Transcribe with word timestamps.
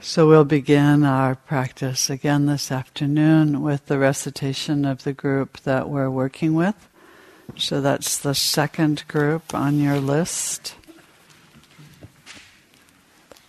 So 0.00 0.28
we'll 0.28 0.44
begin 0.44 1.02
our 1.02 1.34
practice 1.34 2.08
again 2.08 2.46
this 2.46 2.70
afternoon 2.70 3.62
with 3.62 3.86
the 3.86 3.98
recitation 3.98 4.84
of 4.84 5.02
the 5.02 5.12
group 5.12 5.58
that 5.62 5.88
we're 5.88 6.08
working 6.08 6.54
with. 6.54 6.88
So 7.56 7.80
that's 7.80 8.16
the 8.16 8.32
second 8.32 9.02
group 9.08 9.52
on 9.52 9.80
your 9.80 9.98
list. 9.98 10.76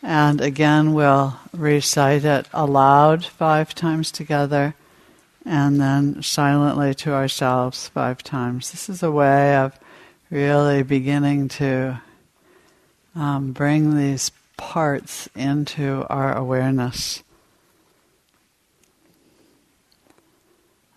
And 0.01 0.41
again, 0.41 0.95
we'll 0.95 1.39
recite 1.53 2.25
it 2.25 2.47
aloud 2.51 3.23
five 3.23 3.75
times 3.75 4.11
together 4.11 4.73
and 5.45 5.79
then 5.79 6.23
silently 6.23 6.95
to 6.95 7.13
ourselves 7.13 7.89
five 7.89 8.23
times. 8.23 8.71
This 8.71 8.89
is 8.89 9.03
a 9.03 9.11
way 9.11 9.55
of 9.55 9.79
really 10.31 10.81
beginning 10.81 11.47
to 11.49 12.01
um, 13.13 13.51
bring 13.51 13.95
these 13.95 14.31
parts 14.59 15.29
into 15.35 16.05
our 16.09 16.37
awareness. 16.37 17.23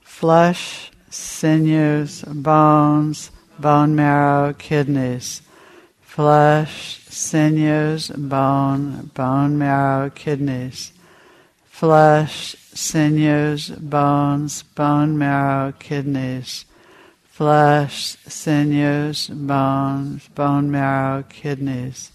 Flesh, 0.02 0.90
sinews, 1.08 2.22
bones, 2.22 3.30
bone 3.60 3.94
marrow, 3.94 4.52
kidneys. 4.52 5.42
Flesh, 6.00 7.00
sinews, 7.08 8.10
bone, 8.10 9.10
bone 9.14 9.56
marrow, 9.56 10.10
kidneys. 10.10 10.92
Flesh, 11.64 12.56
sinews, 12.74 13.70
bones, 13.70 14.64
bone 14.64 15.16
marrow, 15.16 15.72
kidneys. 15.78 16.64
Flesh, 17.22 18.16
sinews, 18.26 19.28
bones, 19.28 20.28
bone 20.34 20.70
marrow, 20.70 21.22
kidneys 21.28 22.11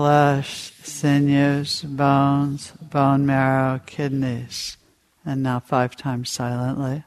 flesh, 0.00 0.72
sinews, 0.82 1.82
bones, 1.82 2.72
bone 2.80 3.26
marrow, 3.26 3.78
kidneys. 3.84 4.78
And 5.26 5.42
now 5.42 5.60
five 5.60 5.94
times 5.94 6.30
silently. 6.30 7.04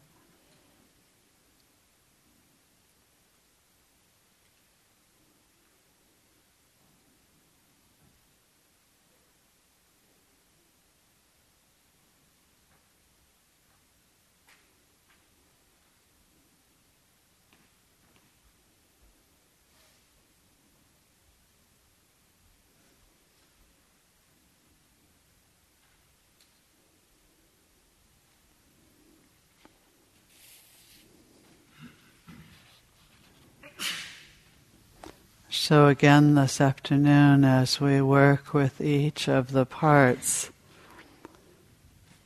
So, 35.66 35.88
again, 35.88 36.36
this 36.36 36.60
afternoon, 36.60 37.46
as 37.46 37.80
we 37.80 38.02
work 38.02 38.54
with 38.54 38.82
each 38.82 39.30
of 39.30 39.54
the 39.54 39.66
parts, 39.66 40.52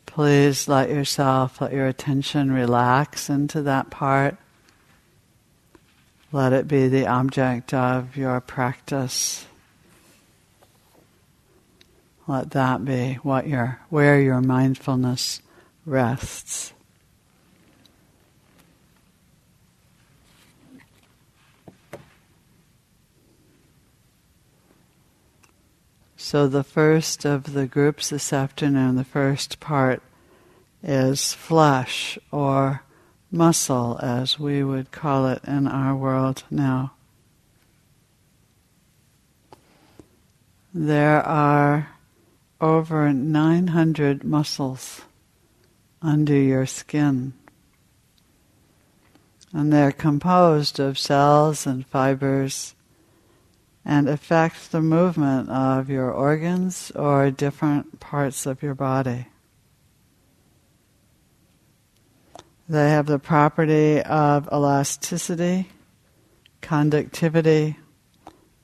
please 0.08 0.68
let 0.68 0.90
yourself, 0.90 1.62
let 1.62 1.72
your 1.72 1.86
attention 1.86 2.52
relax 2.52 3.30
into 3.30 3.62
that 3.62 3.92
part. 3.92 4.38
Let 6.32 6.52
it 6.52 6.68
be 6.68 6.88
the 6.88 7.06
object 7.06 7.76
of 7.76 8.18
your 8.18 8.42
practice. 8.42 9.46
Let 12.26 12.50
that 12.50 12.84
be 12.86 13.20
what 13.22 13.48
your, 13.48 13.82
where 13.92 14.20
your 14.20 14.42
mindfulness 14.42 15.44
rests. 15.86 16.74
So, 26.30 26.46
the 26.50 26.62
first 26.62 27.24
of 27.24 27.54
the 27.54 27.68
groups 27.68 28.10
this 28.10 28.34
afternoon, 28.34 28.98
the 28.98 29.06
first 29.06 29.62
part, 29.62 30.04
is 30.84 31.32
flesh 31.32 32.20
or 32.34 32.84
muscle, 33.32 33.98
as 34.04 34.38
we 34.38 34.62
would 34.62 34.92
call 34.92 35.28
it 35.28 35.42
in 35.46 35.68
our 35.68 35.96
world 35.96 36.44
now. 36.52 36.92
There 40.74 41.26
are 41.26 41.92
over 42.60 43.14
900 43.14 44.26
muscles 44.26 45.04
under 46.02 46.36
your 46.36 46.66
skin. 46.66 47.32
And 49.54 49.72
they're 49.72 49.94
composed 49.94 50.78
of 50.78 51.00
cells 51.00 51.66
and 51.66 51.88
fibers 51.88 52.76
and 53.88 54.10
affect 54.10 54.74
the 54.74 54.82
movement 54.82 55.50
of 55.50 55.90
your 55.90 56.12
organs 56.12 56.92
or 56.92 57.32
different 57.32 58.02
parts 58.02 58.46
of 58.46 58.62
your 58.62 58.76
body. 58.76 59.28
They 62.68 62.90
have 62.90 63.06
the 63.06 63.18
property 63.18 64.02
of 64.02 64.50
elasticity, 64.52 65.70
conductivity, 66.60 67.78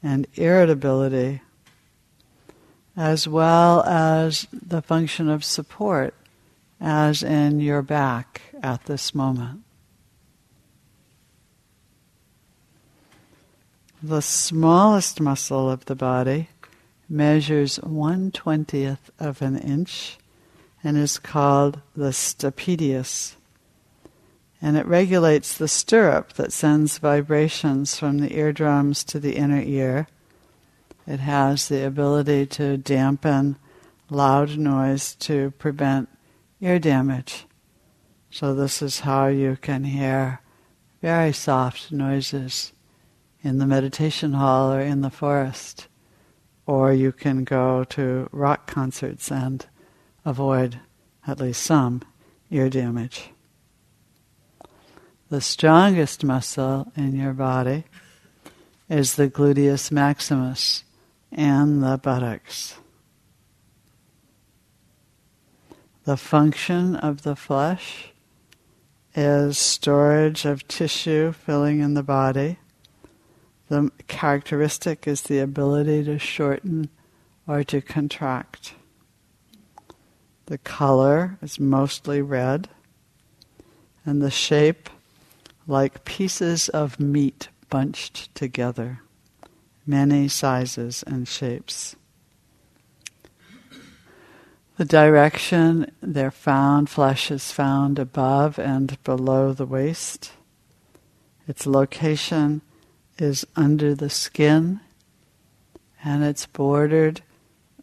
and 0.04 0.28
irritability, 0.34 1.42
as 2.98 3.26
well 3.26 3.82
as 3.84 4.46
the 4.52 4.82
function 4.82 5.30
of 5.30 5.46
support, 5.46 6.14
as 6.82 7.24
in 7.24 7.62
your 7.62 7.82
back 7.82 8.42
at 8.62 8.88
this 8.88 9.16
moment. 9.16 9.64
The 14.06 14.22
smallest 14.22 15.22
muscle 15.22 15.72
of 15.72 15.86
the 15.86 15.96
body 15.96 16.50
measures 17.08 17.78
one 17.78 18.32
twentieth 18.32 19.10
of 19.18 19.42
an 19.42 19.58
inch 19.58 20.18
and 20.84 20.98
is 20.98 21.18
called 21.18 21.80
the 21.96 22.12
stapedius. 22.12 23.38
And 24.62 24.76
it 24.76 24.86
regulates 24.88 25.58
the 25.58 25.70
stirrup 25.70 26.34
that 26.34 26.52
sends 26.52 26.98
vibrations 26.98 27.98
from 27.98 28.18
the 28.20 28.36
eardrums 28.38 29.06
to 29.06 29.22
the 29.22 29.38
inner 29.38 29.62
ear. 29.62 30.10
It 31.08 31.22
has 31.22 31.70
the 31.70 31.86
ability 31.86 32.48
to 32.48 32.76
dampen 32.76 33.56
loud 34.10 34.58
noise 34.58 35.16
to 35.22 35.52
prevent 35.52 36.10
ear 36.60 36.78
damage. 36.78 37.46
So, 38.32 38.54
this 38.54 38.82
is 38.82 39.00
how 39.00 39.28
you 39.28 39.58
can 39.62 39.86
hear 39.86 40.42
very 41.02 41.32
soft 41.32 41.90
noises 41.90 42.74
in 43.44 43.58
the 43.58 43.66
meditation 43.68 44.34
hall 44.34 44.74
or 44.74 44.80
in 44.80 45.02
the 45.02 45.10
forest. 45.10 45.88
Or 46.66 46.94
you 46.94 47.12
can 47.12 47.44
go 47.44 47.84
to 47.86 48.30
rock 48.32 48.68
concerts 48.68 49.32
and 49.32 49.66
avoid 50.24 50.80
at 51.28 51.40
least 51.40 51.62
some 51.62 52.02
ear 52.50 52.70
damage. 52.70 53.30
The 55.30 55.42
strongest 55.42 56.24
muscle 56.24 56.92
in 56.96 57.16
your 57.16 57.34
body 57.34 57.84
is 58.90 59.16
the 59.16 59.30
gluteus 59.30 59.92
maximus 59.92 60.84
and 61.32 61.84
the 61.84 61.98
buttocks. 61.98 62.76
The 66.06 66.18
function 66.18 66.96
of 66.96 67.24
the 67.24 67.36
flesh 67.36 68.14
is 69.16 69.58
storage 69.58 70.46
of 70.46 70.68
tissue 70.68 71.32
filling 71.32 71.80
in 71.80 71.94
the 71.94 72.04
body 72.04 72.58
the 73.74 73.92
characteristic 74.08 75.08
is 75.08 75.24
the 75.24 75.40
ability 75.40 76.04
to 76.04 76.20
shorten 76.20 76.90
or 77.48 77.64
to 77.64 77.82
contract. 77.82 78.76
The 80.46 80.60
color 80.60 81.40
is 81.42 81.60
mostly 81.60 82.22
red, 82.22 82.70
and 84.06 84.22
the 84.22 84.30
shape 84.30 84.92
like 85.66 86.06
pieces 86.06 86.70
of 86.70 87.00
meat 87.00 87.48
bunched 87.72 88.36
together, 88.36 89.00
many 89.88 90.28
sizes 90.28 91.04
and 91.08 91.28
shapes. 91.28 91.96
The 94.78 94.86
direction 94.86 95.92
they're 96.00 96.30
found, 96.30 96.92
flesh 96.92 97.32
is 97.32 97.52
found 97.52 97.98
above 97.98 98.60
and 98.60 99.02
below 99.04 99.52
the 99.52 99.66
waist. 99.66 100.34
Its 101.48 101.66
location 101.66 102.62
is 103.18 103.46
under 103.56 103.94
the 103.96 104.10
skin 104.10 104.80
and 106.04 106.24
it's 106.24 106.46
bordered 106.46 107.22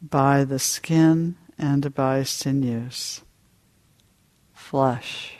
by 0.01 0.45
the 0.45 0.59
skin 0.59 1.37
and 1.59 1.95
by 1.95 2.23
sinews, 2.23 3.23
flesh. 4.55 5.40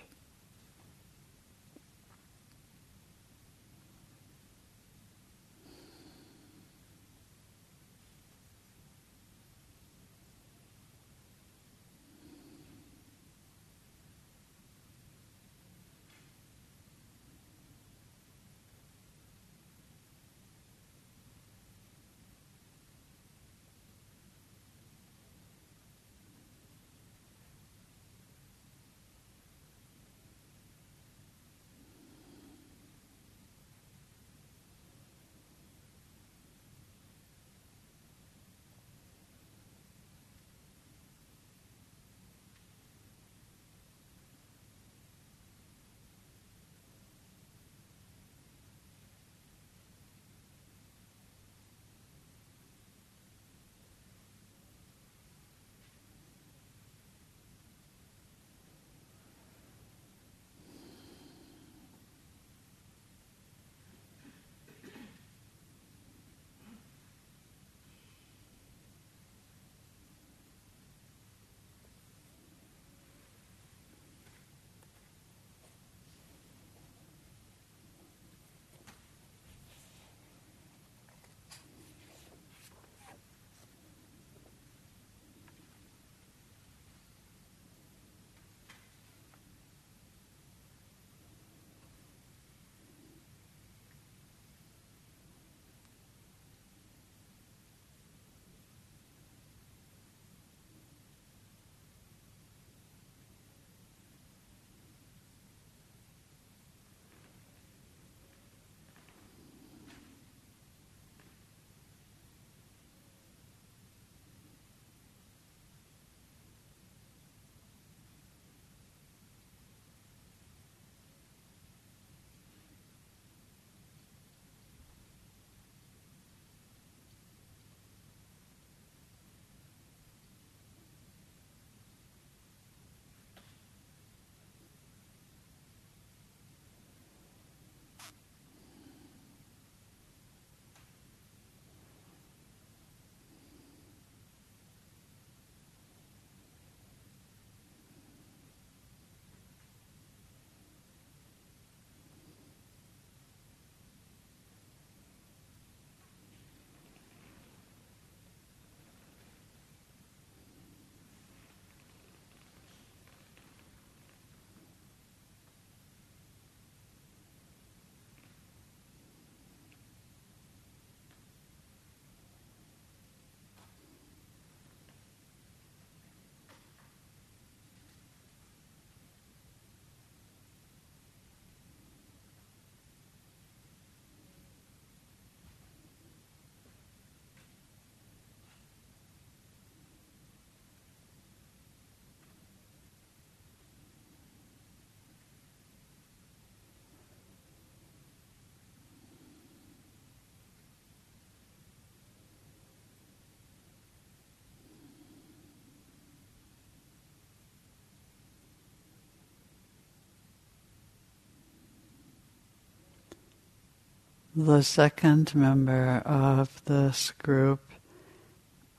The 214.43 214.63
second 214.63 215.35
member 215.35 215.99
of 216.07 216.65
this 216.65 217.13
group 217.23 217.61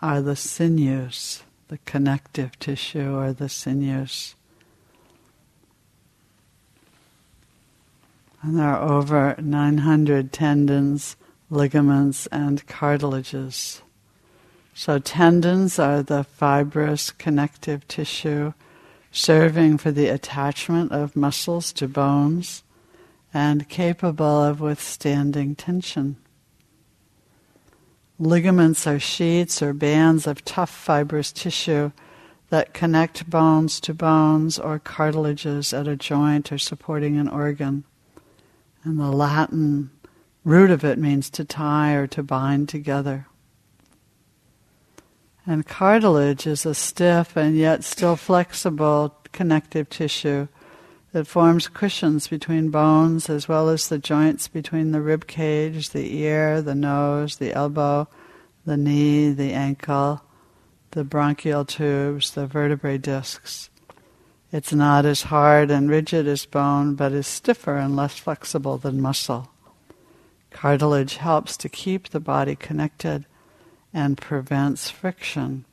are 0.01 0.19
the 0.19 0.35
sinews, 0.35 1.43
the 1.67 1.77
connective 1.85 2.57
tissue 2.57 3.15
or 3.15 3.31
the 3.31 3.47
sinews. 3.47 4.33
And 8.41 8.57
there 8.57 8.69
are 8.69 8.81
over 8.81 9.35
900 9.37 10.33
tendons, 10.33 11.15
ligaments, 11.51 12.25
and 12.31 12.65
cartilages. 12.65 13.83
So, 14.73 14.97
tendons 14.97 15.77
are 15.77 16.01
the 16.01 16.23
fibrous 16.23 17.11
connective 17.11 17.87
tissue 17.87 18.53
serving 19.11 19.77
for 19.77 19.91
the 19.91 20.07
attachment 20.07 20.91
of 20.91 21.15
muscles 21.15 21.71
to 21.73 21.87
bones 21.87 22.63
and 23.33 23.69
capable 23.69 24.43
of 24.43 24.59
withstanding 24.59 25.55
tension. 25.55 26.17
Ligaments 28.19 28.85
are 28.85 28.99
sheets 28.99 29.61
or 29.61 29.73
bands 29.73 30.27
of 30.27 30.45
tough 30.45 30.69
fibrous 30.69 31.31
tissue 31.31 31.91
that 32.49 32.73
connect 32.73 33.29
bones 33.29 33.79
to 33.79 33.93
bones 33.93 34.59
or 34.59 34.77
cartilages 34.77 35.73
at 35.73 35.87
a 35.87 35.95
joint 35.95 36.51
or 36.51 36.57
supporting 36.57 37.17
an 37.17 37.29
organ. 37.29 37.83
And 38.83 38.99
the 38.99 39.11
Latin 39.11 39.89
root 40.43 40.69
of 40.69 40.83
it 40.83 40.99
means 40.99 41.29
to 41.31 41.45
tie 41.45 41.93
or 41.93 42.07
to 42.07 42.21
bind 42.21 42.67
together. 42.67 43.27
And 45.45 45.65
cartilage 45.65 46.45
is 46.45 46.65
a 46.65 46.75
stiff 46.75 47.35
and 47.35 47.57
yet 47.57 47.83
still 47.83 48.15
flexible 48.15 49.15
connective 49.31 49.89
tissue 49.89 50.47
that 51.11 51.27
forms 51.27 51.67
cushions 51.67 52.27
between 52.27 52.69
bones 52.69 53.29
as 53.29 53.47
well 53.47 53.69
as 53.69 53.87
the 53.87 53.99
joints 53.99 54.47
between 54.47 54.91
the 54.91 55.01
rib 55.01 55.27
cage, 55.27 55.89
the 55.89 56.15
ear, 56.17 56.61
the 56.61 56.75
nose, 56.75 57.37
the 57.37 57.53
elbow, 57.53 58.07
the 58.65 58.77
knee, 58.77 59.31
the 59.31 59.51
ankle, 59.51 60.21
the 60.91 61.03
bronchial 61.03 61.65
tubes, 61.65 62.31
the 62.31 62.47
vertebrae 62.47 62.97
discs. 62.97 63.69
It's 64.51 64.73
not 64.73 65.05
as 65.05 65.23
hard 65.23 65.71
and 65.71 65.89
rigid 65.89 66.27
as 66.27 66.45
bone, 66.45 66.95
but 66.95 67.13
is 67.13 67.27
stiffer 67.27 67.77
and 67.77 67.95
less 67.95 68.17
flexible 68.17 68.77
than 68.77 69.01
muscle. 69.01 69.49
Cartilage 70.49 71.15
helps 71.15 71.55
to 71.57 71.69
keep 71.69 72.09
the 72.09 72.19
body 72.19 72.55
connected 72.55 73.25
and 73.93 74.17
prevents 74.17 74.89
friction. 74.89 75.65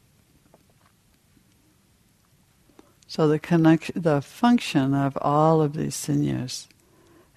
So 3.11 3.27
the 3.27 3.38
connect, 3.38 4.00
the 4.00 4.21
function 4.21 4.93
of 4.93 5.17
all 5.23 5.62
of 5.62 5.73
these 5.73 5.95
sinews 5.95 6.69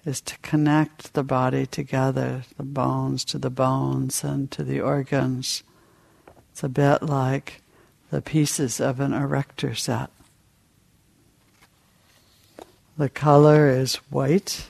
is 0.04 0.20
to 0.20 0.36
connect 0.38 1.14
the 1.14 1.22
body 1.22 1.64
together, 1.64 2.42
the 2.58 2.62
bones 2.62 3.24
to 3.26 3.38
the 3.38 3.50
bones 3.50 4.22
and 4.22 4.50
to 4.50 4.62
the 4.62 4.82
organs. 4.82 5.62
It's 6.50 6.62
a 6.62 6.68
bit 6.68 7.02
like 7.02 7.62
the 8.10 8.20
pieces 8.20 8.80
of 8.80 9.00
an 9.00 9.14
erector 9.14 9.74
set. 9.74 10.10
The 12.98 13.08
color 13.08 13.70
is 13.70 13.94
white. 14.10 14.66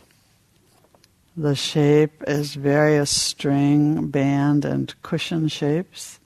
The 1.37 1.57
shape 1.57 2.23
is 2.29 2.55
various 2.55 3.11
string, 3.11 4.07
band, 4.07 4.65
and 4.65 4.95
cushion 5.03 5.49
shapes. 5.49 6.21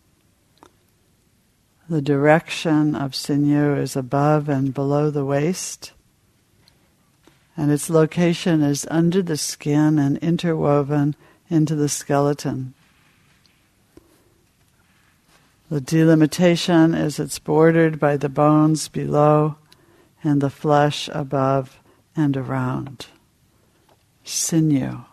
The 1.89 2.03
direction 2.03 2.97
of 2.97 3.15
sinew 3.15 3.77
is 3.77 3.95
above 3.95 4.49
and 4.49 4.75
below 4.75 5.09
the 5.11 5.25
waist, 5.25 5.93
and 7.57 7.71
its 7.71 7.89
location 7.89 8.61
is 8.61 8.89
under 8.91 9.23
the 9.23 9.37
skin 9.37 9.97
and 9.97 10.19
interwoven 10.19 11.15
into 11.49 11.77
the 11.77 11.89
skeleton. 11.89 12.75
The 15.71 15.81
delimitation 15.81 16.93
is 16.93 17.21
it's 17.21 17.39
bordered 17.39 18.01
by 18.01 18.17
the 18.17 18.29
bones 18.29 18.89
below 18.89 19.57
and 20.25 20.41
the 20.41 20.51
flesh 20.51 21.09
above 21.13 21.79
and 22.17 22.37
around. 22.37 23.07
Sinew. 24.25 25.05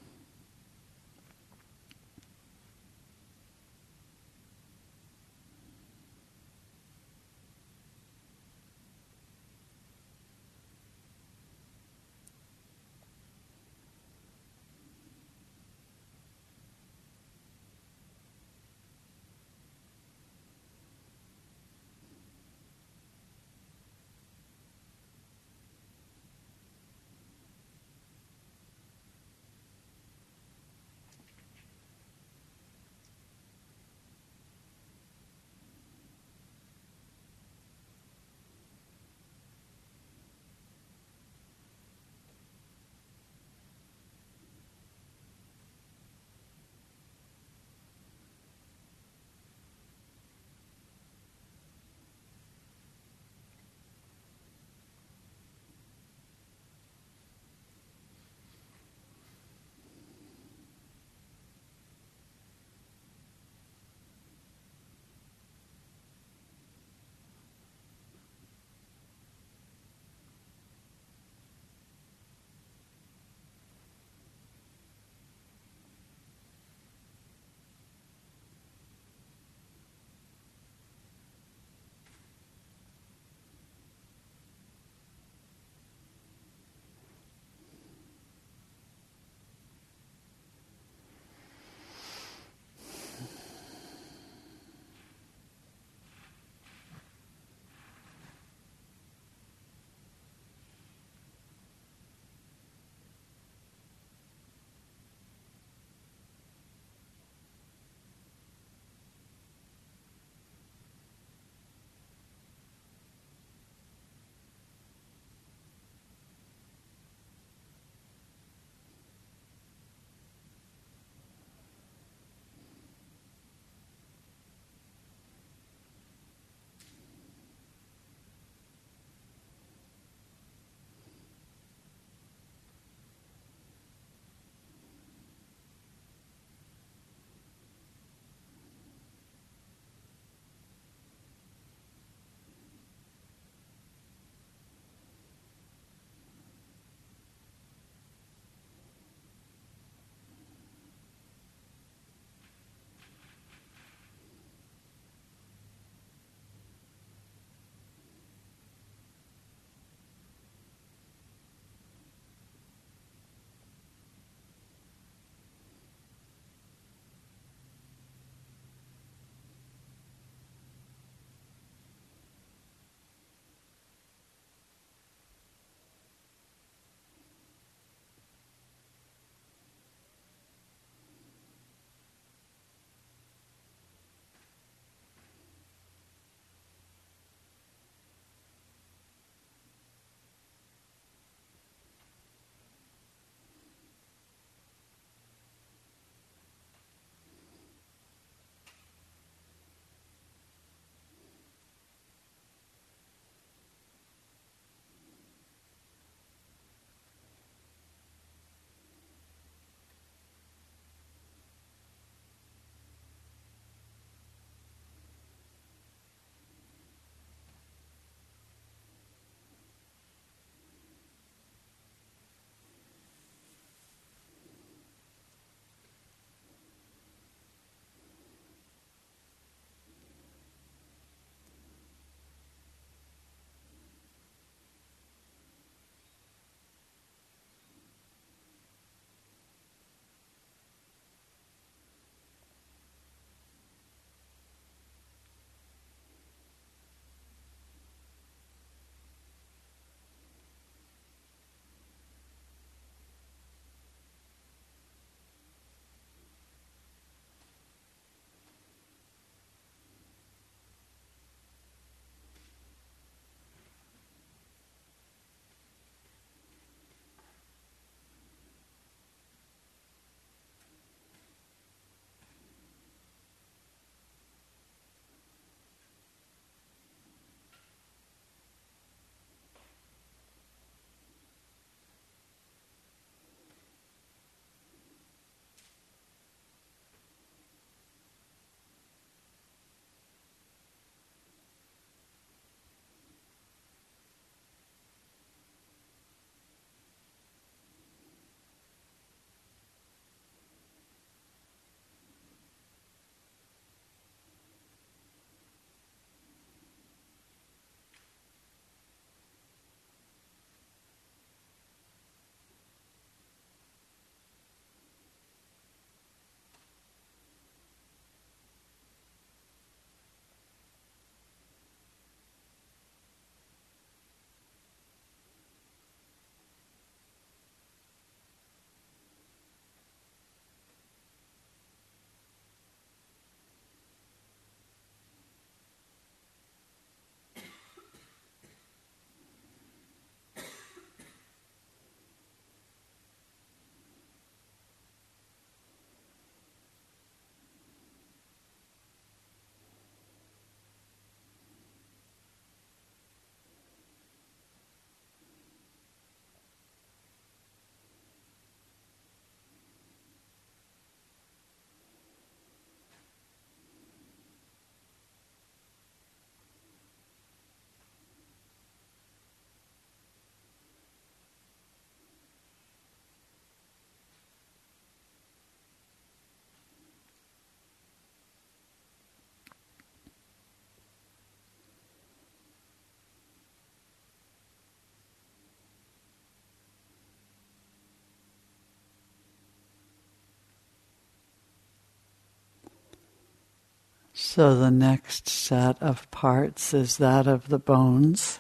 So 394.36 394.56
the 394.56 394.72
next 394.72 395.30
set 395.30 395.80
of 395.80 396.10
parts 396.10 396.74
is 396.74 396.98
that 396.98 397.28
of 397.28 397.50
the 397.50 397.60
bones. 397.60 398.40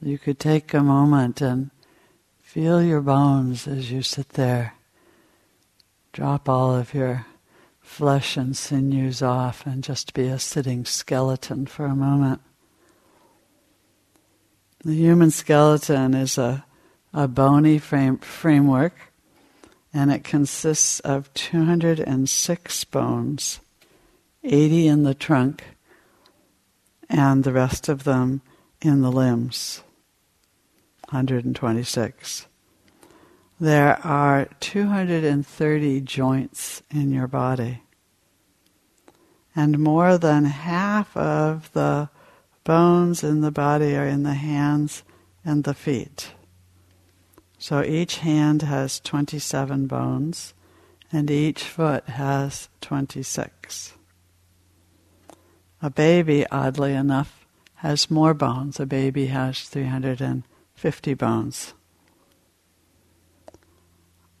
You 0.00 0.18
could 0.18 0.38
take 0.38 0.72
a 0.72 0.84
moment 0.84 1.40
and 1.40 1.72
feel 2.40 2.80
your 2.80 3.00
bones 3.00 3.66
as 3.66 3.90
you 3.90 4.02
sit 4.02 4.28
there. 4.34 4.74
Drop 6.12 6.48
all 6.48 6.76
of 6.76 6.94
your 6.94 7.26
flesh 7.80 8.36
and 8.36 8.56
sinews 8.56 9.20
off 9.20 9.66
and 9.66 9.82
just 9.82 10.14
be 10.14 10.28
a 10.28 10.38
sitting 10.38 10.84
skeleton 10.84 11.66
for 11.66 11.84
a 11.84 11.96
moment. 11.96 12.40
The 14.84 14.94
human 14.94 15.32
skeleton 15.32 16.14
is 16.14 16.38
a, 16.38 16.64
a 17.12 17.26
bony 17.26 17.78
frame, 17.78 18.18
framework 18.18 19.12
and 19.92 20.12
it 20.12 20.22
consists 20.22 21.00
of 21.00 21.34
206 21.34 22.84
bones, 22.84 23.58
80 24.44 24.86
in 24.88 25.02
the 25.04 25.14
trunk, 25.14 25.64
and 27.08 27.44
the 27.44 27.52
rest 27.52 27.88
of 27.88 28.04
them 28.04 28.42
in 28.82 29.00
the 29.00 29.10
limbs. 29.10 29.82
126. 31.08 32.46
There 33.58 33.98
are 34.04 34.48
230 34.60 36.00
joints 36.02 36.82
in 36.90 37.12
your 37.12 37.26
body. 37.26 37.82
And 39.56 39.78
more 39.78 40.18
than 40.18 40.44
half 40.44 41.16
of 41.16 41.72
the 41.72 42.10
bones 42.64 43.22
in 43.22 43.40
the 43.40 43.52
body 43.52 43.96
are 43.96 44.06
in 44.06 44.24
the 44.24 44.34
hands 44.34 45.04
and 45.44 45.64
the 45.64 45.74
feet. 45.74 46.32
So 47.58 47.82
each 47.82 48.18
hand 48.18 48.62
has 48.62 49.00
27 49.00 49.86
bones, 49.86 50.52
and 51.12 51.30
each 51.30 51.62
foot 51.62 52.06
has 52.08 52.68
26. 52.80 53.94
A 55.84 55.90
baby, 55.90 56.46
oddly 56.50 56.94
enough, 56.94 57.44
has 57.74 58.10
more 58.10 58.32
bones. 58.32 58.80
A 58.80 58.86
baby 58.86 59.26
has 59.26 59.60
350 59.64 61.12
bones. 61.12 61.74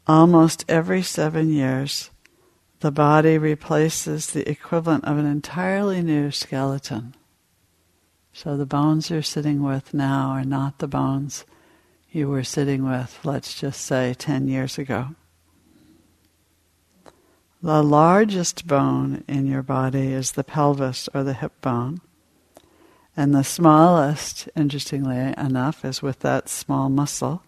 Almost 0.06 0.64
every 0.70 1.02
seven 1.02 1.50
years, 1.50 2.08
the 2.80 2.90
body 2.90 3.36
replaces 3.36 4.28
the 4.28 4.48
equivalent 4.48 5.04
of 5.04 5.18
an 5.18 5.26
entirely 5.26 6.00
new 6.00 6.30
skeleton. 6.30 7.14
So 8.32 8.56
the 8.56 8.64
bones 8.64 9.10
you're 9.10 9.20
sitting 9.20 9.62
with 9.62 9.92
now 9.92 10.30
are 10.30 10.46
not 10.46 10.78
the 10.78 10.88
bones 10.88 11.44
you 12.10 12.26
were 12.26 12.42
sitting 12.42 12.88
with, 12.88 13.18
let's 13.22 13.52
just 13.52 13.82
say, 13.82 14.14
10 14.14 14.48
years 14.48 14.78
ago. 14.78 15.08
The 17.64 17.82
largest 17.82 18.66
bone 18.66 19.24
in 19.26 19.46
your 19.46 19.62
body 19.62 20.12
is 20.12 20.32
the 20.32 20.44
pelvis 20.44 21.08
or 21.14 21.24
the 21.24 21.32
hip 21.32 21.62
bone. 21.62 22.02
And 23.16 23.34
the 23.34 23.42
smallest, 23.42 24.50
interestingly 24.54 25.32
enough, 25.38 25.82
is 25.82 26.02
with 26.02 26.18
that 26.18 26.50
small 26.50 26.90
muscle. 26.90 27.42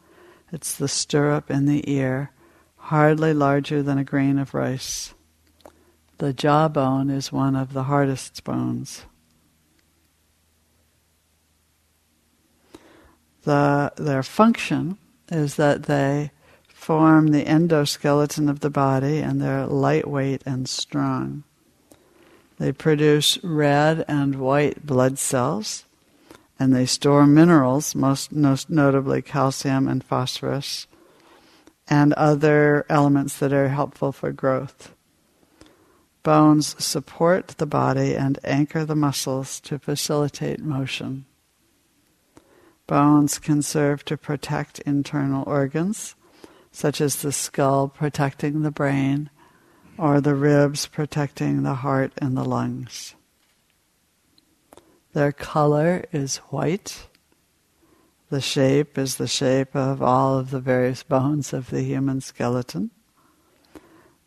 It's 0.50 0.74
the 0.74 0.88
stirrup 0.88 1.50
in 1.50 1.66
the 1.66 1.84
ear, 1.92 2.30
hardly 2.76 3.34
larger 3.34 3.82
than 3.82 3.98
a 3.98 4.04
grain 4.04 4.38
of 4.38 4.54
rice. 4.54 5.12
The 6.16 6.32
jawbone 6.32 7.10
is 7.10 7.30
one 7.30 7.54
of 7.54 7.74
the 7.74 7.82
hardest 7.82 8.42
bones. 8.42 9.04
The, 13.42 13.92
their 13.98 14.22
function 14.22 14.96
is 15.30 15.56
that 15.56 15.82
they 15.82 16.30
form 16.86 17.32
the 17.32 17.44
endoskeleton 17.44 18.48
of 18.48 18.60
the 18.60 18.70
body 18.70 19.18
and 19.18 19.42
they're 19.42 19.66
lightweight 19.66 20.40
and 20.46 20.68
strong. 20.68 21.42
They 22.58 22.70
produce 22.70 23.42
red 23.42 24.04
and 24.06 24.36
white 24.36 24.86
blood 24.86 25.18
cells, 25.18 25.84
and 26.60 26.72
they 26.72 26.86
store 26.86 27.26
minerals, 27.26 27.96
most, 27.96 28.30
most 28.30 28.70
notably 28.70 29.20
calcium 29.20 29.88
and 29.88 30.04
phosphorus, 30.04 30.86
and 31.88 32.12
other 32.12 32.86
elements 32.88 33.36
that 33.40 33.52
are 33.52 33.70
helpful 33.70 34.12
for 34.12 34.30
growth. 34.30 34.94
Bones 36.22 36.76
support 36.78 37.48
the 37.58 37.66
body 37.66 38.14
and 38.14 38.38
anchor 38.44 38.84
the 38.84 38.94
muscles 38.94 39.58
to 39.62 39.80
facilitate 39.80 40.60
motion. 40.60 41.26
Bones 42.86 43.40
can 43.40 43.60
serve 43.60 44.04
to 44.04 44.16
protect 44.16 44.78
internal 44.86 45.42
organs, 45.48 46.14
such 46.76 47.00
as 47.00 47.22
the 47.22 47.32
skull 47.32 47.88
protecting 47.88 48.60
the 48.60 48.70
brain 48.70 49.30
or 49.96 50.20
the 50.20 50.34
ribs 50.34 50.86
protecting 50.86 51.62
the 51.62 51.76
heart 51.76 52.12
and 52.18 52.36
the 52.36 52.44
lungs. 52.44 53.14
Their 55.14 55.32
color 55.32 56.04
is 56.12 56.36
white. 56.52 57.06
The 58.28 58.42
shape 58.42 58.98
is 58.98 59.16
the 59.16 59.26
shape 59.26 59.74
of 59.74 60.02
all 60.02 60.38
of 60.38 60.50
the 60.50 60.60
various 60.60 61.02
bones 61.02 61.54
of 61.54 61.70
the 61.70 61.80
human 61.80 62.20
skeleton. 62.20 62.90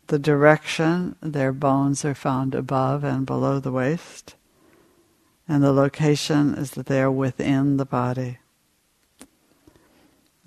The 0.08 0.18
direction, 0.18 1.14
their 1.22 1.52
bones 1.52 2.04
are 2.04 2.16
found 2.16 2.56
above 2.56 3.04
and 3.04 3.24
below 3.26 3.60
the 3.60 3.70
waist. 3.70 4.34
And 5.46 5.62
the 5.62 5.70
location 5.70 6.56
is 6.56 6.72
that 6.72 6.86
they 6.86 7.00
are 7.00 7.12
within 7.12 7.76
the 7.76 7.86
body. 7.86 8.40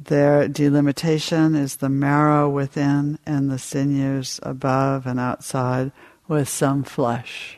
Their 0.05 0.49
delimitation 0.49 1.55
is 1.55 1.77
the 1.77 1.87
marrow 1.87 2.49
within 2.49 3.19
and 3.25 3.49
the 3.49 3.59
sinews 3.59 4.39
above 4.43 5.05
and 5.05 5.19
outside 5.19 5.91
with 6.27 6.49
some 6.49 6.83
flesh. 6.83 7.57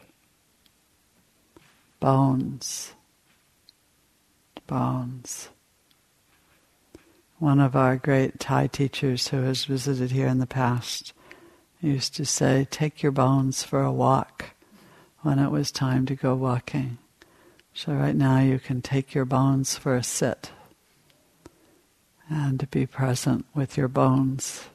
Bones. 1.99 2.93
Bones. 4.67 5.49
One 7.39 7.59
of 7.59 7.75
our 7.75 7.95
great 7.95 8.39
Thai 8.39 8.67
teachers 8.67 9.29
who 9.29 9.41
has 9.41 9.65
visited 9.65 10.11
here 10.11 10.27
in 10.27 10.39
the 10.39 10.45
past 10.45 11.13
used 11.81 12.15
to 12.15 12.25
say, 12.25 12.67
Take 12.69 13.01
your 13.01 13.11
bones 13.11 13.63
for 13.63 13.81
a 13.81 13.91
walk 13.91 14.51
when 15.21 15.39
it 15.39 15.49
was 15.49 15.71
time 15.71 16.05
to 16.05 16.15
go 16.15 16.35
walking. 16.35 16.99
So, 17.73 17.93
right 17.93 18.15
now, 18.15 18.39
you 18.39 18.59
can 18.59 18.81
take 18.81 19.13
your 19.15 19.25
bones 19.25 19.77
for 19.77 19.95
a 19.95 20.03
sit 20.03 20.51
and 22.29 22.59
to 22.59 22.67
be 22.67 22.85
present 22.85 23.45
with 23.53 23.77
your 23.77 23.87
bones. 23.87 24.65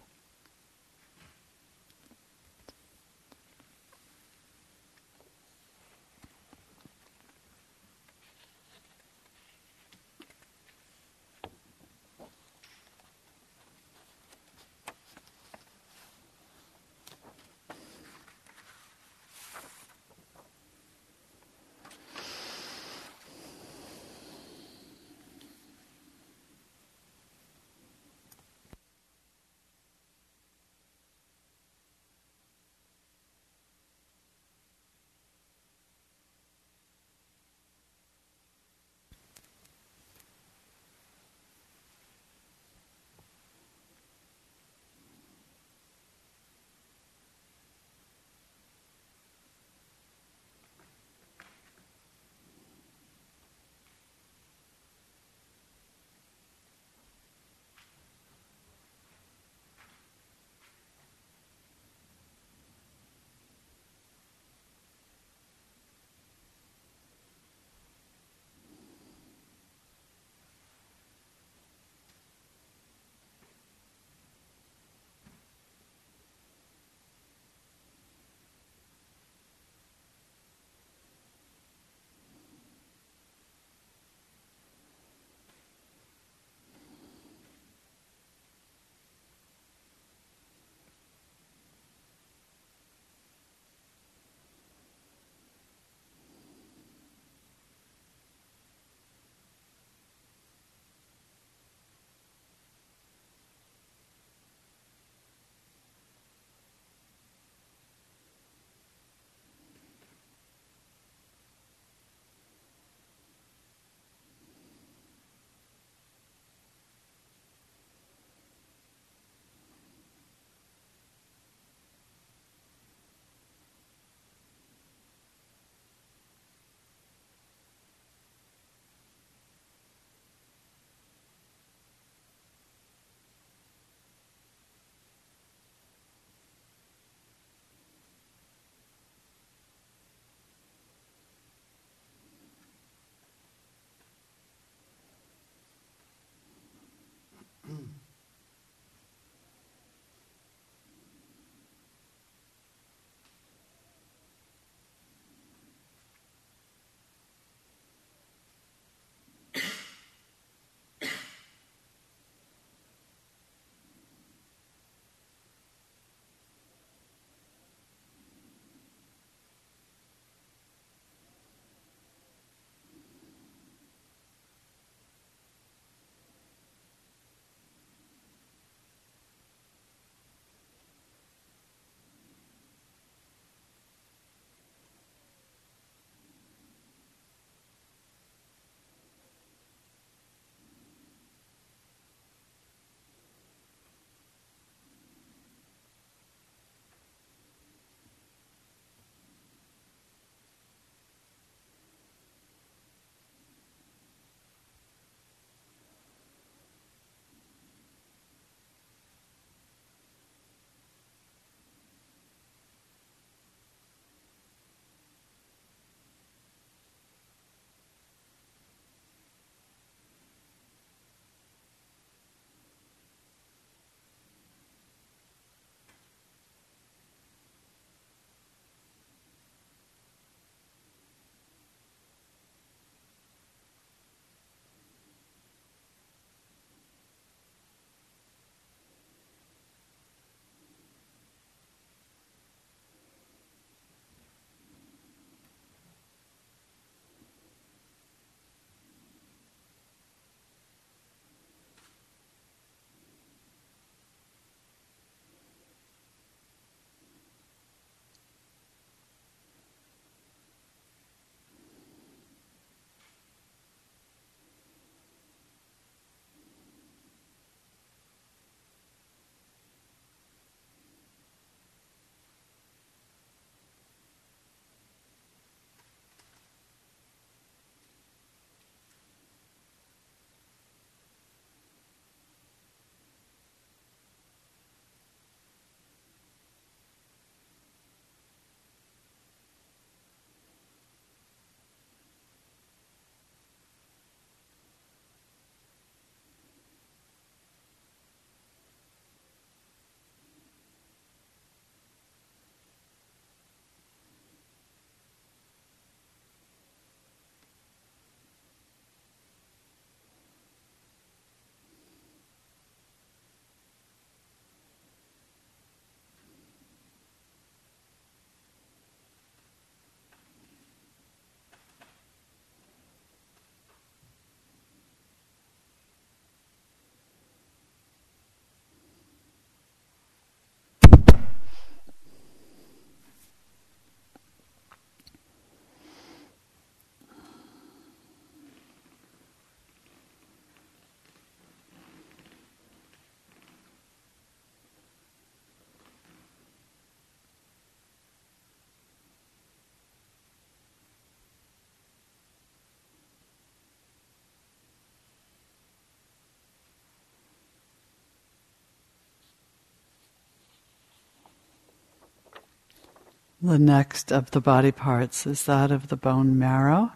The 363.42 363.58
next 363.58 364.12
of 364.12 364.32
the 364.32 364.40
body 364.40 364.70
parts 364.70 365.26
is 365.26 365.44
that 365.44 365.70
of 365.70 365.88
the 365.88 365.96
bone 365.96 366.38
marrow. 366.38 366.92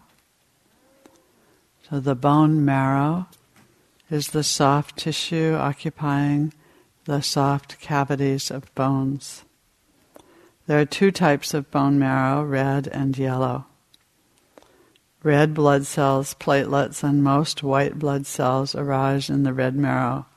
So 1.89 1.99
the 1.99 2.13
bone 2.13 2.63
marrow 2.63 3.25
is 4.11 4.27
the 4.27 4.43
soft 4.43 4.97
tissue 4.97 5.55
occupying 5.55 6.53
the 7.05 7.21
soft 7.21 7.79
cavities 7.79 8.51
of 8.51 8.73
bones. 8.75 9.43
There 10.67 10.79
are 10.79 10.85
two 10.85 11.11
types 11.11 11.55
of 11.55 11.71
bone 11.71 11.97
marrow, 11.97 12.43
red 12.43 12.87
and 12.89 13.17
yellow. 13.17 13.65
Red 15.23 15.55
blood 15.55 15.87
cells, 15.87 16.35
platelets, 16.35 17.03
and 17.03 17.23
most 17.23 17.63
white 17.63 17.97
blood 17.97 18.27
cells 18.27 18.75
arise 18.75 19.31
in 19.31 19.41
the 19.41 19.53
red 19.53 19.75
marrow. 19.75 20.27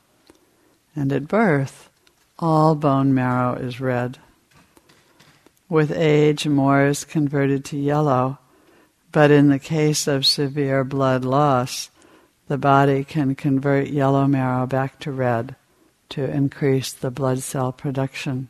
And 0.97 1.13
at 1.13 1.29
birth, 1.29 1.91
all 2.39 2.75
bone 2.75 3.13
marrow 3.13 3.55
is 3.57 3.79
red. 3.79 4.19
With 5.69 5.93
age, 5.93 6.47
more 6.47 6.87
is 6.87 7.05
converted 7.05 7.65
to 7.67 7.79
yellow, 7.79 8.39
but 9.13 9.31
in 9.31 9.49
the 9.49 9.59
case 9.59 10.07
of 10.07 10.25
severe 10.25 10.83
blood 10.83 11.25
loss, 11.25 11.91
the 12.47 12.57
body 12.57 13.05
can 13.05 13.35
convert 13.35 13.89
yellow 13.89 14.27
marrow 14.27 14.67
back 14.67 14.99
to 15.01 15.13
red 15.13 15.57
to 16.09 16.25
increase 16.25 16.93
the 16.93 17.11
blood 17.11 17.41
cell 17.41 17.73
production. 17.73 18.49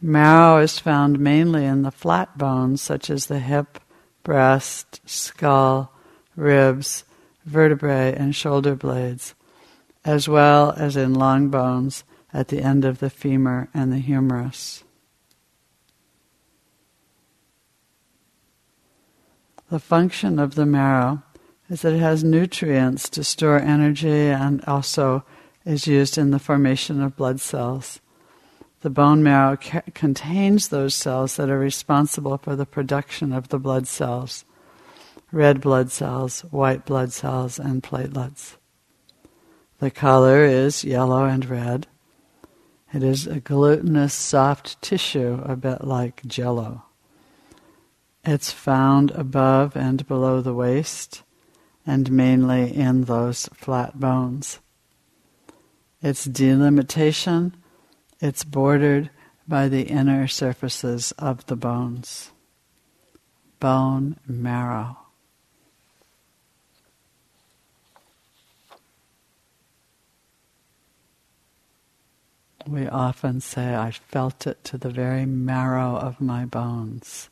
Marrow 0.00 0.58
is 0.58 0.80
found 0.80 1.20
mainly 1.20 1.64
in 1.64 1.82
the 1.82 1.92
flat 1.92 2.36
bones 2.36 2.82
such 2.82 3.08
as 3.08 3.26
the 3.26 3.38
hip, 3.38 3.78
breast, 4.24 5.00
skull, 5.08 5.92
ribs, 6.34 7.04
vertebrae, 7.44 8.14
and 8.16 8.34
shoulder 8.34 8.74
blades, 8.74 9.34
as 10.04 10.28
well 10.28 10.72
as 10.72 10.96
in 10.96 11.14
long 11.14 11.48
bones 11.48 12.02
at 12.32 12.48
the 12.48 12.60
end 12.60 12.84
of 12.84 12.98
the 12.98 13.10
femur 13.10 13.68
and 13.72 13.92
the 13.92 13.98
humerus. 13.98 14.82
The 19.70 19.78
function 19.78 20.38
of 20.38 20.54
the 20.54 20.66
marrow 20.66 21.22
is 21.68 21.82
that 21.82 21.92
it 21.92 22.00
has 22.00 22.24
nutrients 22.24 23.08
to 23.10 23.22
store 23.22 23.58
energy 23.58 24.28
and 24.28 24.64
also 24.64 25.24
is 25.64 25.86
used 25.86 26.16
in 26.16 26.30
the 26.30 26.38
formation 26.38 27.02
of 27.02 27.16
blood 27.16 27.40
cells. 27.40 28.00
The 28.80 28.90
bone 28.90 29.22
marrow 29.22 29.56
ca- 29.56 29.82
contains 29.92 30.68
those 30.68 30.94
cells 30.94 31.36
that 31.36 31.50
are 31.50 31.58
responsible 31.58 32.38
for 32.38 32.56
the 32.56 32.64
production 32.64 33.32
of 33.32 33.48
the 33.48 33.58
blood 33.58 33.86
cells 33.86 34.44
red 35.30 35.60
blood 35.60 35.90
cells, 35.90 36.40
white 36.50 36.86
blood 36.86 37.12
cells, 37.12 37.58
and 37.58 37.82
platelets. 37.82 38.56
The 39.78 39.90
color 39.90 40.44
is 40.44 40.84
yellow 40.84 41.24
and 41.24 41.44
red. 41.44 41.86
It 42.92 43.02
is 43.02 43.26
a 43.26 43.40
glutinous 43.40 44.14
soft 44.14 44.80
tissue, 44.80 45.42
a 45.44 45.54
bit 45.54 45.84
like 45.84 46.24
jello. 46.26 46.84
It's 48.30 48.52
found 48.52 49.10
above 49.12 49.74
and 49.74 50.06
below 50.06 50.42
the 50.42 50.52
waist, 50.52 51.22
and 51.86 52.12
mainly 52.12 52.76
in 52.76 53.04
those 53.04 53.46
flat 53.54 53.98
bones. 53.98 54.58
Its 56.02 56.26
delimitation, 56.26 57.56
it's 58.20 58.44
bordered 58.44 59.08
by 59.48 59.68
the 59.68 59.84
inner 59.84 60.28
surfaces 60.28 61.12
of 61.12 61.46
the 61.46 61.56
bones. 61.56 62.30
Bone 63.60 64.16
marrow. 64.26 64.98
We 72.66 72.86
often 72.86 73.40
say, 73.40 73.74
I 73.74 73.90
felt 73.90 74.46
it 74.46 74.62
to 74.64 74.76
the 74.76 74.90
very 74.90 75.24
marrow 75.24 75.96
of 75.96 76.20
my 76.20 76.44
bones. 76.44 77.30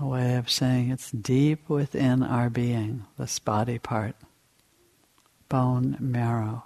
A 0.00 0.06
way 0.06 0.36
of 0.36 0.50
saying 0.50 0.90
it's 0.90 1.10
deep 1.10 1.68
within 1.68 2.22
our 2.22 2.48
being, 2.48 3.04
this 3.18 3.38
body 3.38 3.78
part. 3.78 4.16
Bone 5.50 5.98
marrow. 6.00 6.64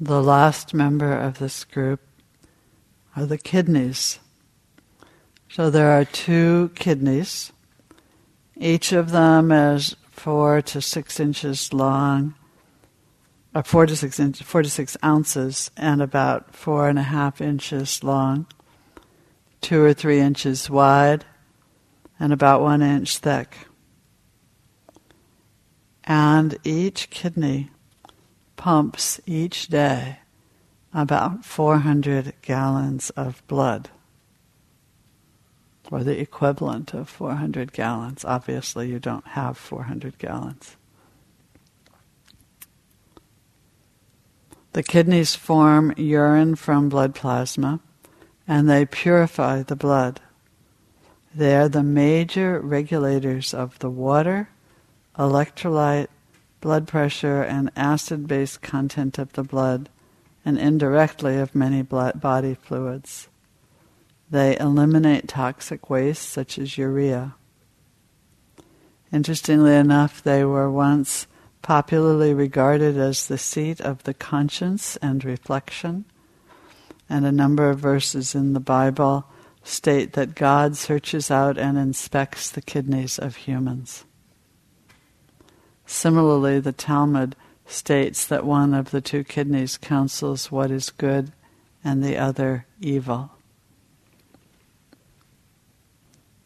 The 0.00 0.22
last 0.22 0.74
member 0.74 1.12
of 1.12 1.40
this 1.40 1.64
group 1.64 2.00
are 3.16 3.26
the 3.26 3.36
kidneys. 3.36 4.20
So 5.48 5.70
there 5.70 5.90
are 5.90 6.04
two 6.04 6.70
kidneys. 6.76 7.50
Each 8.54 8.92
of 8.92 9.10
them 9.10 9.50
is 9.50 9.96
four 10.12 10.62
to 10.62 10.80
six 10.80 11.18
inches 11.18 11.72
long, 11.72 12.36
or 13.52 13.64
four 13.64 13.86
to 13.86 13.96
six 13.96 14.20
inches, 14.20 14.46
four 14.46 14.62
to 14.62 14.70
six 14.70 14.96
ounces, 15.04 15.72
and 15.76 16.00
about 16.00 16.54
four 16.54 16.88
and 16.88 16.98
a 16.98 17.02
half 17.02 17.40
inches 17.40 18.04
long, 18.04 18.46
two 19.60 19.82
or 19.82 19.94
three 19.94 20.20
inches 20.20 20.70
wide, 20.70 21.24
and 22.20 22.32
about 22.32 22.62
one 22.62 22.82
inch 22.82 23.18
thick. 23.18 23.66
And 26.04 26.56
each 26.62 27.10
kidney 27.10 27.70
pumps 28.58 29.20
each 29.24 29.68
day 29.68 30.18
about 30.92 31.46
400 31.46 32.34
gallons 32.42 33.08
of 33.10 33.42
blood, 33.46 33.88
or 35.90 36.04
the 36.04 36.20
equivalent 36.20 36.92
of 36.92 37.08
400 37.08 37.72
gallons. 37.72 38.24
Obviously, 38.26 38.90
you 38.90 38.98
don't 38.98 39.26
have 39.28 39.56
400 39.56 40.18
gallons. 40.18 40.76
The 44.74 44.82
kidneys 44.82 45.34
form 45.34 45.94
urine 45.96 46.54
from 46.54 46.90
blood 46.90 47.14
plasma 47.14 47.80
and 48.46 48.68
they 48.68 48.86
purify 48.86 49.62
the 49.62 49.76
blood. 49.76 50.20
They 51.34 51.56
are 51.56 51.68
the 51.68 51.82
major 51.82 52.60
regulators 52.60 53.52
of 53.52 53.78
the 53.78 53.90
water, 53.90 54.48
electrolyte, 55.18 56.08
blood 56.60 56.88
pressure, 56.88 57.42
and 57.42 57.70
acid 57.76 58.26
base 58.26 58.56
content 58.56 59.18
of 59.18 59.32
the 59.34 59.42
blood, 59.42 59.88
and 60.44 60.58
indirectly 60.58 61.36
of 61.38 61.54
many 61.54 61.82
body 61.82 62.54
fluids. 62.54 63.28
They 64.30 64.58
eliminate 64.58 65.28
toxic 65.28 65.88
waste 65.88 66.28
such 66.28 66.58
as 66.58 66.76
urea. 66.76 67.34
Interestingly 69.12 69.74
enough, 69.74 70.22
they 70.22 70.44
were 70.44 70.70
once 70.70 71.26
popularly 71.62 72.34
regarded 72.34 72.96
as 72.96 73.26
the 73.26 73.38
seat 73.38 73.80
of 73.80 74.02
the 74.04 74.14
conscience 74.14 74.96
and 74.98 75.24
reflection, 75.24 76.04
and 77.08 77.24
a 77.24 77.32
number 77.32 77.70
of 77.70 77.78
verses 77.78 78.34
in 78.34 78.52
the 78.52 78.60
Bible 78.60 79.26
state 79.62 80.12
that 80.12 80.34
God 80.34 80.76
searches 80.76 81.30
out 81.30 81.58
and 81.58 81.78
inspects 81.78 82.50
the 82.50 82.62
kidneys 82.62 83.18
of 83.18 83.36
humans. 83.36 84.04
Similarly, 85.90 86.60
the 86.60 86.72
Talmud 86.72 87.34
states 87.66 88.26
that 88.26 88.44
one 88.44 88.74
of 88.74 88.90
the 88.90 89.00
two 89.00 89.24
kidneys 89.24 89.78
counsels 89.78 90.52
what 90.52 90.70
is 90.70 90.90
good 90.90 91.32
and 91.82 92.04
the 92.04 92.18
other 92.18 92.66
evil. 92.78 93.30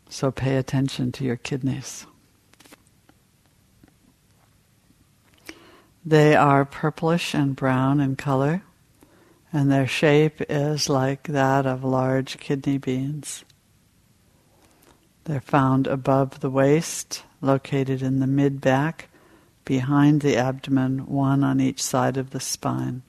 So 0.08 0.30
pay 0.30 0.56
attention 0.56 1.10
to 1.12 1.24
your 1.24 1.34
kidneys. 1.34 2.06
They 6.06 6.36
are 6.36 6.64
purplish 6.64 7.34
and 7.34 7.56
brown 7.56 7.98
in 7.98 8.14
color, 8.14 8.62
and 9.52 9.72
their 9.72 9.88
shape 9.88 10.40
is 10.48 10.88
like 10.88 11.24
that 11.24 11.66
of 11.66 11.82
large 11.82 12.38
kidney 12.38 12.78
beans. 12.78 13.44
They're 15.24 15.40
found 15.40 15.88
above 15.88 16.38
the 16.40 16.50
waist, 16.50 17.24
located 17.40 18.02
in 18.02 18.20
the 18.20 18.28
mid 18.28 18.60
back, 18.60 19.08
behind 19.64 20.20
the 20.20 20.36
abdomen, 20.36 21.06
one 21.06 21.44
on 21.44 21.60
each 21.60 21.82
side 21.82 22.16
of 22.16 22.30
the 22.30 22.40
spine. 22.40 23.02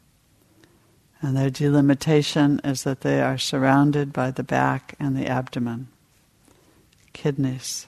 And 1.21 1.37
their 1.37 1.49
delimitation 1.49 2.59
is 2.63 2.83
that 2.83 3.01
they 3.01 3.21
are 3.21 3.37
surrounded 3.37 4.11
by 4.11 4.31
the 4.31 4.43
back 4.43 4.95
and 4.99 5.15
the 5.15 5.27
abdomen. 5.27 5.87
Kidneys. 7.13 7.87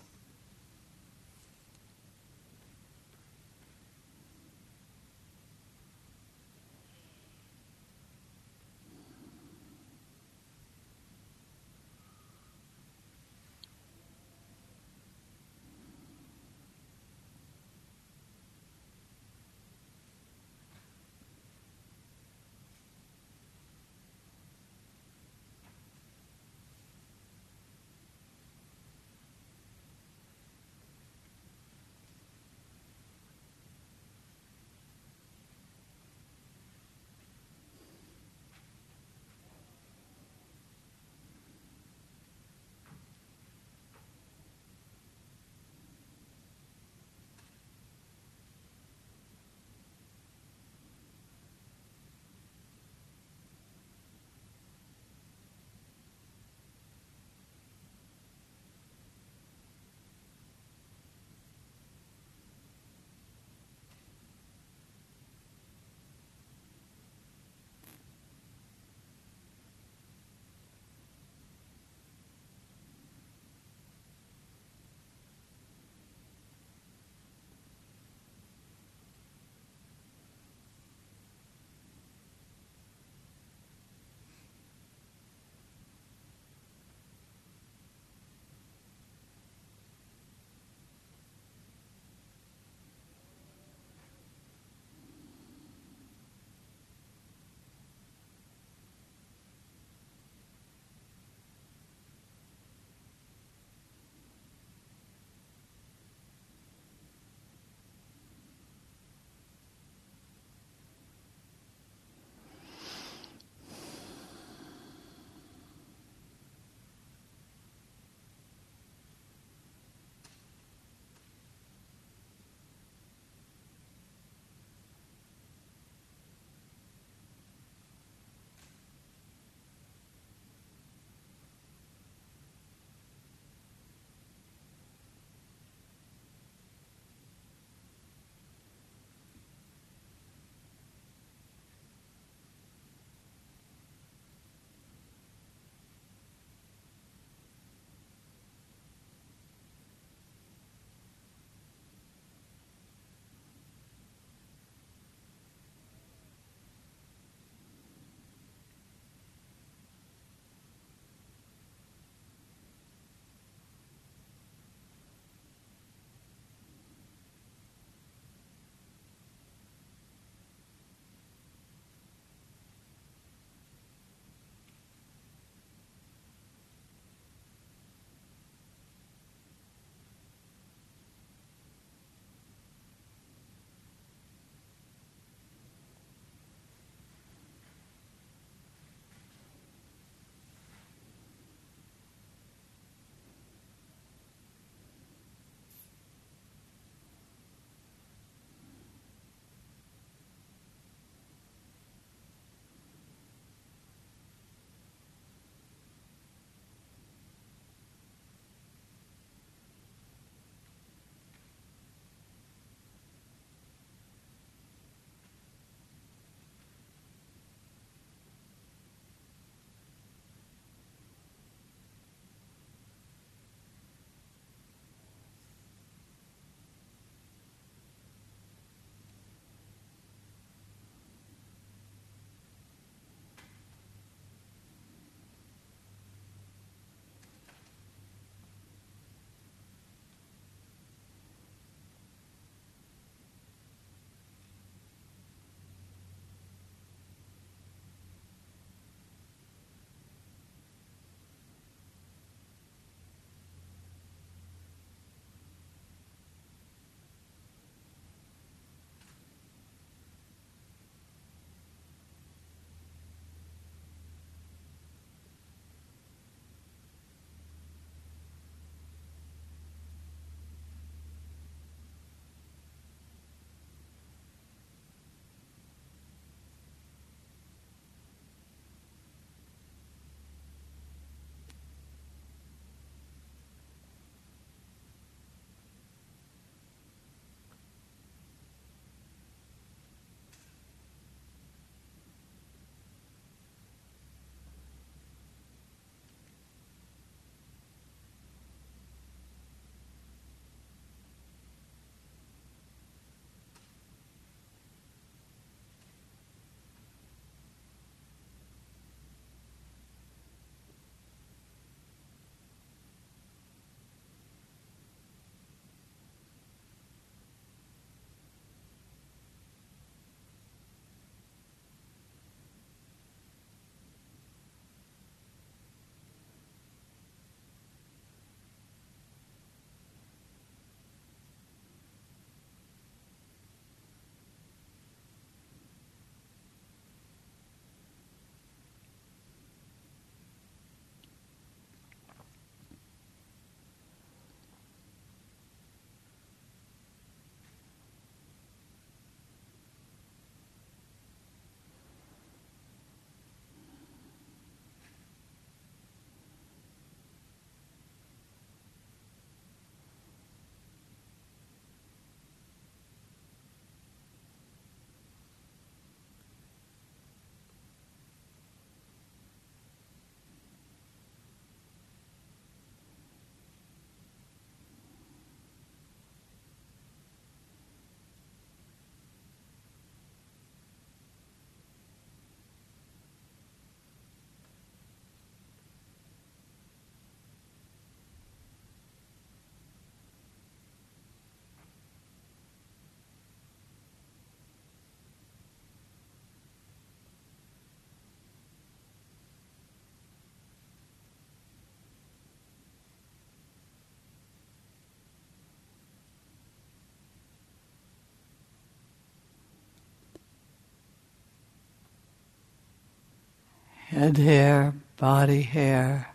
Head 413.95 414.17
hair, 414.17 414.73
body 414.97 415.41
hair, 415.41 416.09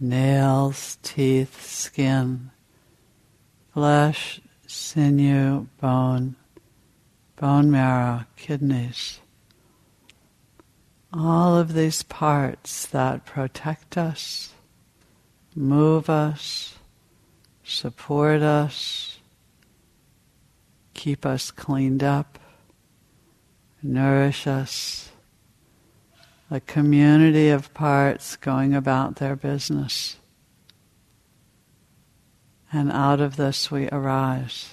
nails, 0.00 0.98
teeth, 1.04 1.64
skin, 1.64 2.50
flesh, 3.72 4.40
sinew, 4.66 5.68
bone, 5.80 6.34
bone 7.36 7.70
marrow, 7.70 8.24
kidneys. 8.34 9.20
All 11.12 11.56
of 11.56 11.74
these 11.74 12.02
parts 12.02 12.86
that 12.86 13.24
protect 13.24 13.96
us, 13.96 14.52
move 15.54 16.10
us, 16.10 16.74
support 17.62 18.42
us, 18.42 19.20
keep 20.94 21.24
us 21.24 21.52
cleaned 21.52 22.02
up, 22.02 22.40
nourish 23.80 24.48
us 24.48 25.09
a 26.50 26.60
community 26.60 27.48
of 27.48 27.72
parts 27.74 28.36
going 28.36 28.74
about 28.74 29.16
their 29.16 29.36
business. 29.36 30.16
And 32.72 32.90
out 32.90 33.20
of 33.20 33.36
this 33.36 33.70
we 33.70 33.88
arise 33.90 34.70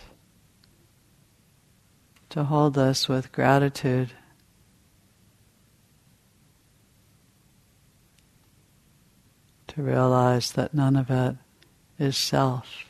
to 2.30 2.44
hold 2.44 2.74
this 2.74 3.08
with 3.08 3.32
gratitude. 3.32 4.12
To 9.68 9.82
realize 9.82 10.52
that 10.54 10.74
none 10.74 10.96
of 10.96 11.10
it 11.10 11.36
is 12.00 12.18
self. 12.18 12.87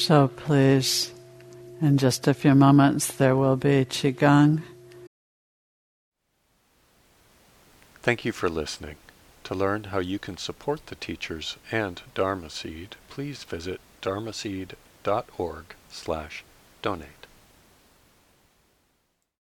So 0.00 0.28
please, 0.28 1.12
in 1.82 1.98
just 1.98 2.26
a 2.26 2.32
few 2.32 2.54
moments, 2.54 3.12
there 3.12 3.36
will 3.36 3.56
be 3.56 3.84
Qigong. 3.84 4.62
Thank 8.00 8.24
you 8.24 8.32
for 8.32 8.48
listening. 8.48 8.96
To 9.44 9.54
learn 9.54 9.84
how 9.84 9.98
you 9.98 10.18
can 10.18 10.38
support 10.38 10.86
the 10.86 10.94
teachers 10.94 11.58
and 11.70 12.00
Dharma 12.14 12.48
Seed, 12.48 12.96
please 13.10 13.44
visit 13.44 13.78
dharmaseed.org 14.00 15.64
slash 15.90 16.44
donate. 16.80 17.19